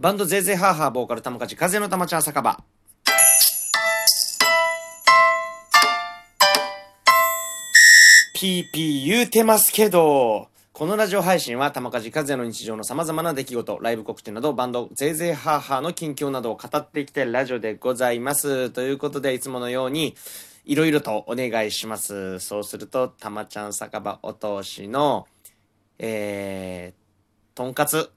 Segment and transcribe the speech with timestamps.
[0.00, 2.62] バンドゼーゼーハーハーボーカル玉勝風の玉ちゃん酒場。
[8.32, 18.70] ピーピー言うてますけど、このラジオ配信は玉梶和也の日常の様々な出来事、ライブ告知などバンドゼーゼーハーハーの近況などを語っていきたいラジオでございます。
[18.70, 20.14] ということで、いつものように、
[20.64, 22.38] いろいろとお願いします。
[22.38, 25.26] そうすると、たまちゃん酒場お通しの、
[25.98, 28.12] えー、とんかつ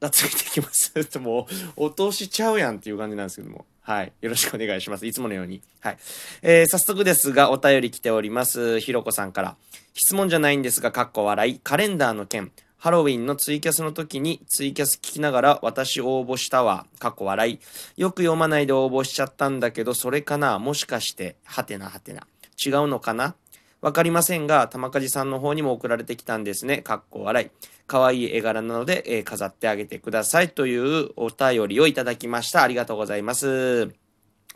[0.00, 0.92] がついてきます。
[1.18, 3.66] もう、お通しちゃうやんっていう感じなんですけども。
[3.82, 4.12] はい。
[4.20, 5.06] よろしくお願いします。
[5.06, 5.62] いつものように。
[5.80, 5.98] はい。
[6.42, 8.80] えー、早速ですが、お便り来ております。
[8.80, 9.56] ひろこさんから。
[9.94, 11.58] 質問じゃないんですが、かっこ笑い。
[11.58, 12.52] カレンダーの件。
[12.78, 16.86] ハロウィンのツイキャスの時にツイキャス聞きながら私応募したわ。
[16.98, 17.58] かっこ笑い。
[17.98, 20.58] よく読まないで応募しちゃったんだけど、それかな？
[20.58, 22.26] もしかして、はてなはてな。
[22.64, 23.34] 違うのかな？
[23.80, 26.78] わかりませんが、玉梶さんの方にも送られてきたんですね。
[26.82, 27.50] かっこ笑い。
[27.86, 32.62] 可愛い絵柄なので、えー、飾ってあげてくださいというお便りをいただきました。
[32.62, 33.88] ありがとうございます。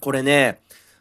[0.01, 0.61] これね、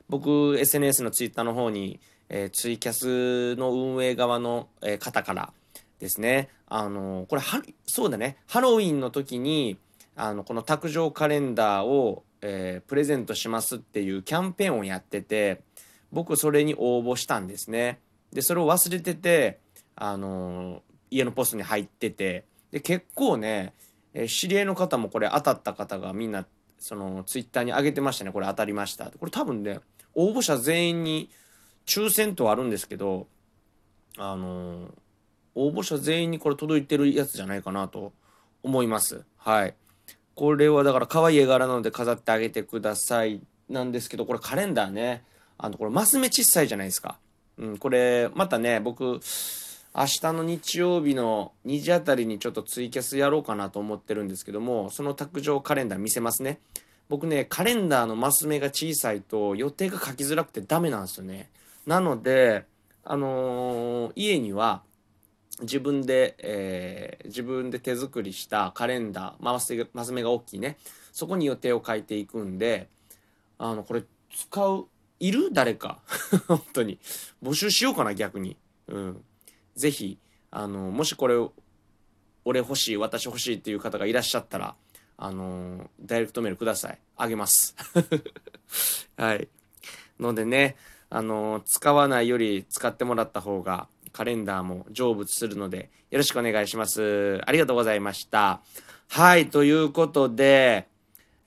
[0.10, 5.54] 僕、SNS のツイッターの方に、えー、ツイキャスの運営側の、えー、方から、
[6.04, 6.50] ですね。
[6.68, 8.38] あの、これは、そうだね。
[8.48, 9.78] ハロウィンの時に、
[10.16, 15.62] あの、この卓上カレンダーを、えー、プレゼントしますっていうキャンペーンをやってて、
[16.12, 18.00] 僕それに応募したんですね。
[18.34, 19.60] で、それを忘れてて、
[19.96, 20.82] あの、
[21.12, 23.74] 家のポストに入ってて、で、結構ね、
[24.14, 26.46] えー、知り合いの方もこれ当たった方がみんな、
[26.80, 28.32] その、ツイッターに上げてましたね。
[28.32, 29.06] これ当たりました。
[29.06, 29.80] これ多分ね、
[30.16, 31.30] 応募者全員に
[31.86, 33.28] 抽選とはあるんですけど、
[34.18, 34.94] あの
[35.56, 38.14] 応募者全員にこれ届いてるやつじゃないかなと
[38.62, 39.24] 思います。
[39.38, 39.76] はい。
[40.36, 45.24] これはだから可愛い絵柄なので飾ってあげてくださいなんですけど、これカレンダーね。
[45.58, 47.20] あの、これマス目小さいじゃないですか。
[47.58, 49.20] うん、これ、またね、僕、
[49.96, 56.60] 明日の日曜日の2時あたりにちょっとツイキャスやろうかなと思ってるんですけども、その卓上カレンダー見せますね。
[57.10, 61.52] 僕ね、カレンダーのマス目が小さいと予定が書きづらくてダメなんですよね。
[61.86, 62.66] なので、
[63.04, 64.82] あのー、家には、
[65.62, 70.78] 自分で、えー、自分で手作りしたカレンダー、マスマス目が大きいね。
[71.12, 72.88] そこに予定を書いていくんで、
[73.60, 74.04] あの、これ
[74.36, 74.88] 使う、
[75.28, 75.54] いる？
[75.54, 76.02] 誰か。
[76.48, 77.00] 本当に。
[77.42, 78.58] 募集しようかな、逆に。
[78.88, 79.24] うん。
[79.76, 80.20] ぜひ、
[80.52, 81.36] あの、もしこれ、
[82.46, 84.76] 俺欲しい、私欲しいっていう方がいらっしゃったら、
[85.18, 87.00] あの、ダイレクトメールください。
[87.16, 87.76] あげます。
[89.16, 89.48] はい。
[90.20, 90.76] のでね、
[91.10, 97.42] あの、使わないより使ってもらった方が、カレンダーも成仏するので、よろしくお願いします。
[97.46, 98.62] ありがとうございました。
[99.08, 100.88] はい、ということで、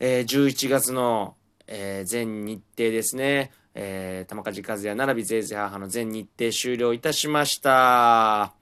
[0.00, 1.36] えー、11月の、
[1.66, 3.53] えー、全日程ですね。
[3.78, 8.54] えー、玉梶和也並びぜいぜい母の全日程終了いたしました。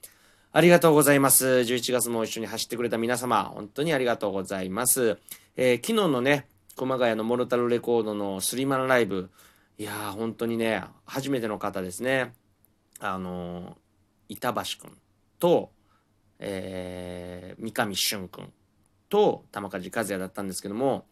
[0.52, 1.46] ありがとうございます。
[1.46, 5.18] 11月も一緒に走ってくれた皆様、本当にありがとうございます。
[5.56, 9.30] えー、昨日のね、熊谷のモルタルレコードのスリマンライブ、
[9.78, 12.32] いやー、本当にね、初めての方ですね。
[12.98, 13.76] あの
[14.28, 14.96] 板橋君
[15.38, 15.70] と、
[16.38, 18.52] えー、三上俊君
[19.08, 21.04] と玉梶和也だったんですけども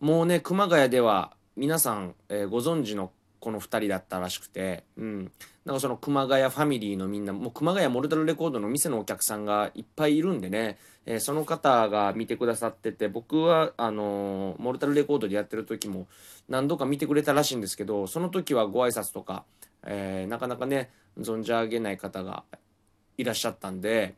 [0.00, 5.32] もうね熊谷では皆さん、えー、ご存知のこの2人だったらしくて、うん。
[5.64, 16.06] なんかその熊谷ファミリーのみんな、もう熊谷モルタルレコードの店のお客さんがいっぱいいるんでね、えー、その方が見てくださってて、僕は、あのー、モルタルレコードでやってる時も
[16.48, 19.44] 何度か見てくれたらしいんですけど、その時はご挨拶とか、
[19.84, 22.44] えー、なかなかね、存じ上げない方が
[23.16, 24.14] いらっしゃったんで、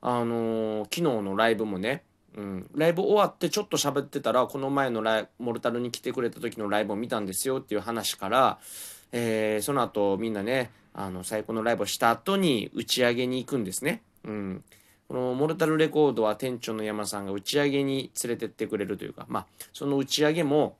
[0.00, 2.02] あの、昨日のライブもね、
[2.36, 8.58] うん、ライブ終わってちょっと喋ってたら、この前のライモルタルに来てくれた時のライブを見たんですよっていう話から、
[9.12, 14.02] えー、その後みんなね、あの、最高のライブをした後に打ち上げに行くんですね。
[14.24, 14.64] うん。
[15.08, 20.76] このモルタルレコードは店長の山さんが打ち上げに連れてってくれるというか、まあ、その打ち上げも、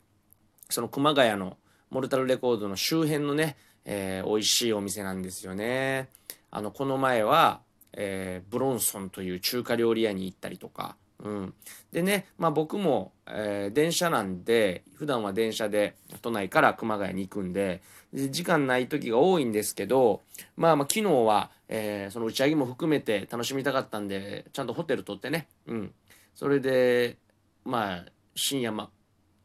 [0.71, 1.57] その熊谷の
[1.91, 6.09] モルタルレコードの周辺のね、えー、美味しいお店なんですよね。
[6.51, 7.61] あの、この前は、
[7.93, 11.55] えー、ブロンソンという中華料理屋に行ったりとか、うん。
[11.93, 20.23] でね、まあ僕も、えー、電車なんで、普段は電車で都内から熊谷に行くんで、時間ない時が多いんですけど、
[20.57, 25.93] まあまあ昨日は、えー、その打ち上げも含めて楽しみたかったんで、ちゃんとホテル取ってね、うん。
[26.35, 27.17] それで、
[27.65, 28.05] まあ、
[28.35, 28.91] 深夜ま、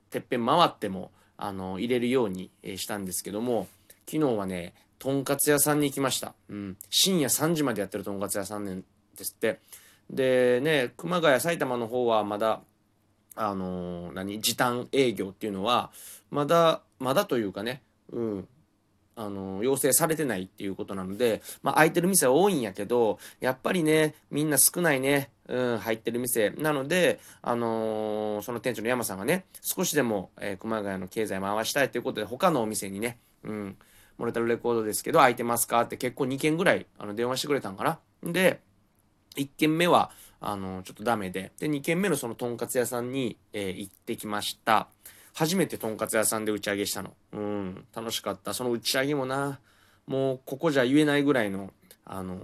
[0.09, 3.67] てっぺん回っても、あの、入れるようにしたんですけども、
[4.05, 6.33] 昨日はね、とんかつ屋さんに行きました。
[6.49, 6.77] うん。
[6.89, 9.59] 深夜3時までやってるとんかつ屋さんですって。
[10.09, 12.61] でね、熊谷、埼玉の方はまだ、
[13.35, 15.91] あのー、何、時短営業っていうのは、
[16.31, 18.47] まだ、まだというかね、うん。
[19.15, 25.31] あの、要請されてないっていうことなので、まあ、空いてる店は多いんやけど、やっぱりね、みんな少ないね。
[25.49, 26.51] うん、入ってる店。
[26.51, 33.77] なので、あのー、その店長の山さんがね、少しでも、えー、熊谷の経済回したいということで、他のお店にね、うん、
[34.17, 37.99] モルタルレコードですけど、空いてますかって結構2件ぐらい、あの、電話してくれたんかな。
[38.31, 38.61] で、
[39.35, 40.11] 1軒目は、
[40.41, 44.87] あの、ちょっとダメで、で、2軒目のそのとんかつ屋さんに、えー、行ってきました。
[45.33, 47.13] 初めてとんかつ屋さんで打ち上げしたの。
[47.33, 48.53] うん、楽しかった。
[48.53, 49.59] その打ち上げもな、
[50.07, 51.71] もうここじゃ言えないぐらいの、
[52.05, 52.39] あの、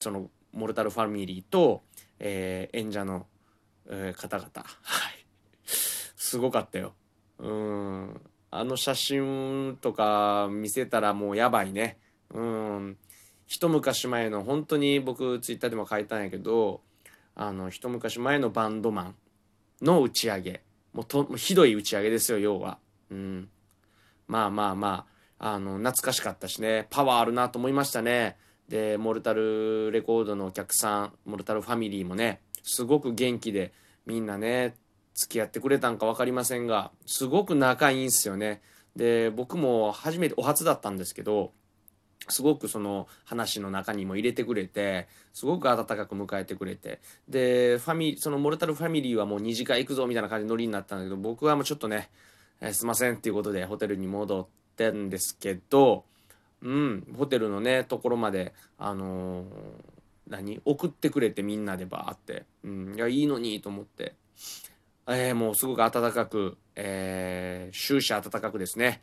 [0.00, 1.82] その、モルタルファミリーと、
[2.18, 3.26] えー、演者の、
[3.88, 4.50] えー、方々。
[4.54, 5.24] はい。
[5.64, 6.94] すごかったよ。
[7.38, 8.20] うん。
[8.52, 11.98] あの写真とか見せたらもうやばいね。
[12.32, 12.96] うん。
[13.50, 16.82] 一昔前の、本当に僕ツイッターでも書いたんやけど、
[17.34, 19.14] あの、一昔前のバンドマン
[19.82, 20.62] の打ち上げ。
[20.92, 22.78] もうと、ひどい打ち上げですよ、要は。
[23.10, 23.48] うん。
[24.28, 25.06] まあまあま
[25.38, 28.36] あ、あの、懐かしかったしね、パワーあるなと思いましたね。
[28.70, 33.72] でモルタルレコードのお客さんモルタルファミリーもねすごく元気で
[34.06, 34.76] みんなね
[35.12, 38.62] 付き合ってくれたんか分かりませんがすごく仲いいんすよね
[38.94, 41.52] で僕も初めてお初だったんですけど
[42.28, 52.10] すごくその話の中にも入れてくれてすごく温かく迎えてくれてでファミそのモルタルファミリーはもう2次会行くぞみたいな感じのノリになったんだけど僕はもうちょっとね、
[52.60, 54.46] えー、すいませんっていうことでホテルに戻っ
[54.76, 56.04] てんですけど
[56.62, 59.44] うん、ホテルのね、ところまで、あのー、
[60.28, 62.44] 何送ってくれてみんなでバーって。
[62.64, 64.14] うん、いや、いいのにと思って。
[65.08, 69.00] えー、もうすごく温かく、えー、終始温かくですね、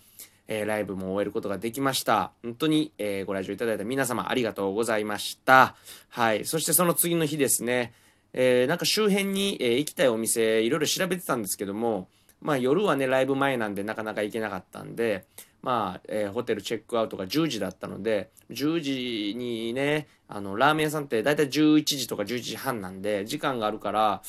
[0.47, 2.31] えー、ライブも終えることができました。
[2.43, 5.75] 本当に、えー、ご来場いただいた皆様ありがとうございました。
[6.09, 6.45] はい。
[6.45, 7.93] そしてその次の日ですね、
[8.33, 12.07] えー、なんか周辺に、えー、行きたいお店いろいろ調べてたんですけども、
[12.41, 15.25] まあ夜はね、ライブ前なんでなかなか行けなかったんで、
[15.61, 24.21] まあ、えー、ホテルチェックアウトが10時だったので、10時にね、あの、ラーメン屋さんって大体11時とか11時半なんで、時間があるから、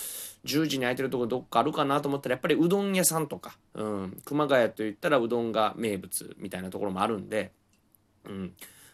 [0.44, 7.52] 10時に空いてるとこどっかあるかなと思ったら、やっぱりうどん屋さんとか、うん、熊谷といったらうどんが名物みたいなところもあるんで、
[8.24, 8.52] うん、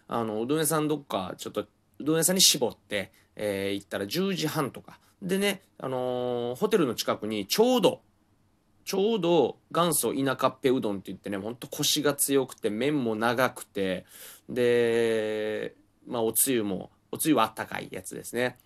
[0.08, 1.68] あの、うどん屋さんどっか、ちょっと、う
[2.00, 4.98] どん屋さんに絞って、えー、行ったら10時半とか。
[5.22, 8.00] でね、あのー、ホテルの近くにちょうど、
[8.84, 14.04] ちょうど元祖田舎っぺうどんって言ってねほんとコシが強くて麺も長くて
[14.48, 15.74] で
[16.06, 18.58] まあおつゆもおつゆはあったかいやつですね。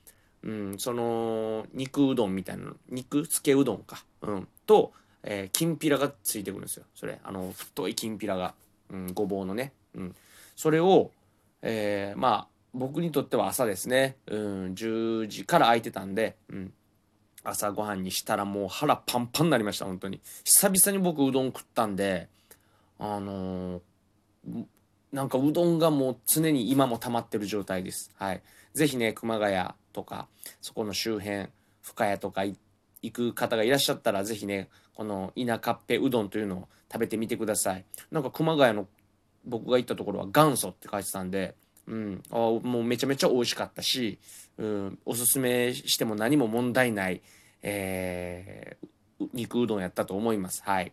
[0.43, 4.05] うんその肉うどんみたいな肉つけうどんか。
[4.23, 4.93] うんと、
[5.23, 7.21] えー、きんぴらがついてくるんですよそれ。
[7.23, 8.55] あの太いきんぴらが、
[8.91, 9.73] うん、ごぼうのね。
[9.95, 10.15] うん。
[10.57, 11.11] それを
[11.63, 16.73] えー、まあ僕にとっては朝ですね、うん、10時から空いてたんで、うん、
[17.49, 20.21] 朝ごはんにしたらもう腹パンパンになりました本当に。
[20.45, 22.29] 久々に僕うどん食ったんで
[22.99, 24.65] あのー、
[25.13, 28.11] なんかうどんがもう常に今も溜まってる状態です。
[28.17, 28.43] はい。
[28.75, 30.29] 是非ね熊谷とか
[30.61, 31.49] そこの周辺
[31.83, 32.57] 深谷とか行
[33.13, 37.85] く方がいらっしゃったら是非ねこの田舎っぺうどんというのを食べてみてください。
[38.11, 38.87] なんか熊谷の
[39.45, 41.55] 僕が行ったところは元祖って書いてたんで
[41.89, 44.19] うん、あもうめちゃめちゃ美味しかったし、
[44.59, 47.23] うん、おすすめしても何も問題ない、
[47.63, 50.63] えー、肉うどんやったと思います。
[50.65, 50.93] はい。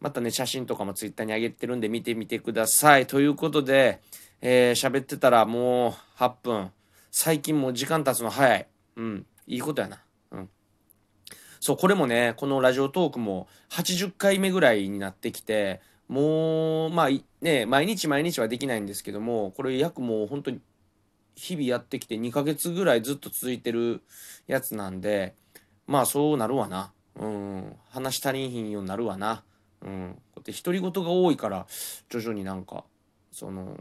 [0.00, 3.06] またね、写真とかもツイッターに上げてるんで見てみてください。
[3.06, 4.00] ということで、
[4.40, 6.70] えー、喋ってたらもう8分。
[7.10, 8.66] 最近もう時間経つの早い。
[8.96, 9.26] うん。
[9.46, 10.02] いいことやな。
[10.32, 10.50] うん。
[11.60, 17.08] そう、これもね、このラジオトークも80回目ぐらいになってきて、もう、まあ
[17.40, 20.60] ね、毎日毎日はできないんですけども、これ約もう本当に
[21.36, 24.02] 日々やってきて2ヶ月ぐらいずっと続いてる
[24.46, 25.34] やつなんで、
[25.92, 26.90] まあそうなるわな。
[27.20, 27.76] うん。
[27.90, 29.42] 話足りんひんようになるわな。
[29.82, 30.14] うん。
[30.34, 31.66] こうやって独り言が多いから、
[32.08, 32.84] 徐々になんか、
[33.30, 33.76] その、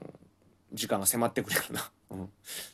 [0.74, 1.90] 時間が迫ってくるな。
[2.12, 2.30] うん。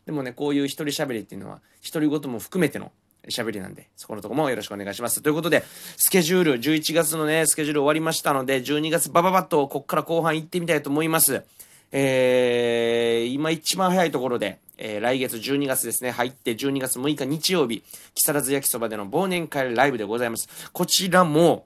[0.07, 2.91] でもね、こういう一人喋りっていうのは、独り言も含めての
[3.29, 5.21] 喋りなんで、そこのとこもよろしくお願いします。
[5.21, 5.63] ということで、
[5.97, 11.43] スケジュール、11月のね、スケジュール終わりましたので、12月バババッと、こっから後半行ってみたいと思います。
[11.91, 20.69] えー、今一番早いところで、えー、来月12月ですね、入って12月6日日曜日、木更津焼きそばでの忘年会ライブでございます。
[20.71, 21.65] こちらも、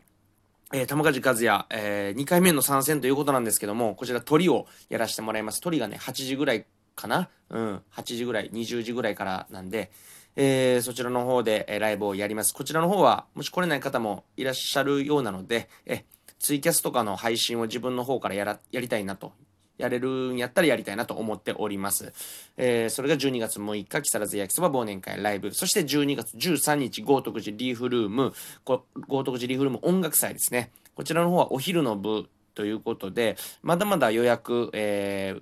[0.74, 5.60] えー、玉梶和也、えー、2回目の参戦ということなんですけども、こちら鳥をやらせてもらいます。
[5.60, 7.30] 鳥がね、8時ぐらいかな？
[7.50, 9.92] うん、8時ぐらい、20時ぐらいからなんで、
[10.38, 12.54] えー、そちらの方で、えー、ライブをやります。
[12.54, 16.06] こちらの方は、もし来れない方もいらっしゃるようなので、え
[16.40, 19.34] ツイキャスとかの配信を自分の方からやら、やりたいなと。
[19.82, 22.14] やれるんやったらやりたいなと思っております。
[22.58, 25.54] えー、それが12月6日、木更津焼きそば忘年会ライブ。
[25.54, 28.34] そして12月13日、豪徳寺リーフルーム、
[28.66, 30.72] 豪徳寺リーフルーム音楽祭ですね。
[30.96, 35.42] こちらの方はお昼の部ということで、まだまだ予約、えー、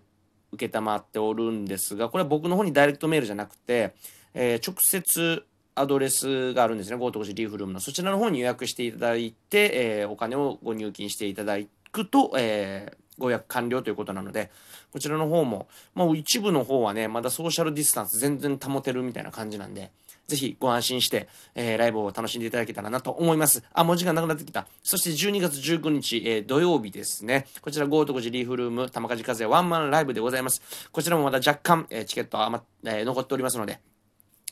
[0.51, 3.93] 受けたまっておるんですが、これは僕の方にダイレクトメールじゃなくて、
[4.33, 5.43] えー、直接
[5.75, 7.79] アドレスがあるんですね、ゴートコジリーフルームの。
[7.79, 11.57] そちらの方に予約していただいて、えー、お金をご入金していただ
[11.91, 14.49] くと、えー、ご予約完了ということなので、
[14.91, 19.91] こちらの方も、まあ、一部の方はね、まだソーシャルディスタンス全然保てるみたいな感じなんで、
[20.29, 23.63] ぜひご安心して、えー、ライブを楽しんでいただけたらなと思います。
[23.73, 24.67] あ、もう時間なくなってきた。
[24.83, 27.47] そして12月19日、えー、土曜日ですね。
[27.61, 30.61] こちら、ゴートコジリーフルーム、玉梶和也ワンマンライブでございます。
[30.91, 33.79] こちらもまだ若干、えー、チケット余、え、残っておりますので、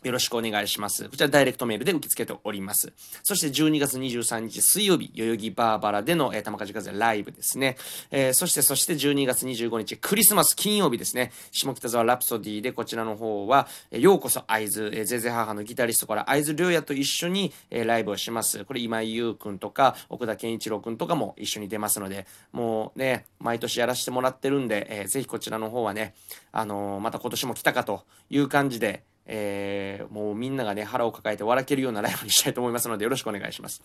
[0.04, 1.10] よろしくお願いします。
[1.10, 2.94] こちらダイレクトメールで受け付けております。
[3.24, 7.77] そして12月23日水曜日、代々木バーバラでの、えー、玉梶風ライブですね。
[8.12, 11.32] えー、そしてそして12月25日クリスマス金曜日ですね。
[11.51, 18.66] 下北沢ラプソディでこちらの方は、えー、ようこそ会津、えー、ゼゼ母のギタリストから会津良也と一緒に、えー、ライブをします。
[18.66, 26.13] これ今井優くんとか奥田健一郎くんとかも一緒に出ますので、もうね、毎年やらせてもらってるんで、えー、ぜひこちらの方はね、
[26.51, 33.81] あのー、また今年も来たかという感じで、えー、もうみんながね、腹を抱えて笑けるようなライブにしたいと思いますので、よろしくお願いします。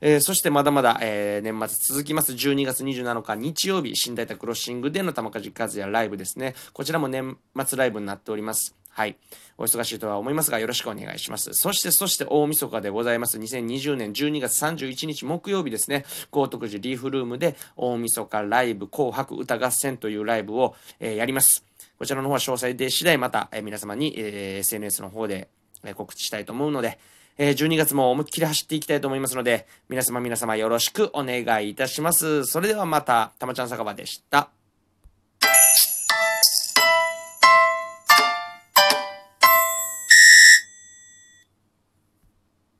[0.00, 2.32] えー、そしてまだまだ、えー、年末続きます。
[2.32, 6.54] 12月27日日曜日、新大田クロッシングでの玉梶和也ライブですね。
[6.72, 8.74] こちらも年末ライブになっております。
[8.98, 9.16] はい。
[9.58, 11.52] お忙しいとは思いますが、よろしくお願いします。
[11.52, 13.38] そして、そして大晦日でございます。
[13.38, 16.04] 2020年12月31日木曜日ですね。
[16.30, 21.67] 高徳寺リーフルームで大晦日ライブ紅白歌合戦というライブを、えー、やります。
[21.98, 25.48] こちらの方は詳細で次第また、え皆様に、え SNS の方で、
[25.84, 26.98] え告知したいと思うので、
[27.38, 32.44] え12月も思いっきり走っていきたいと思いますので、皆様皆様よろしくお願いいたします。
[32.44, 34.57] それではまた、たまちゃん酒場でした。